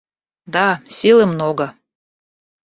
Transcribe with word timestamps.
Да, 0.55 0.81
силы 0.87 1.27
много. 1.27 1.75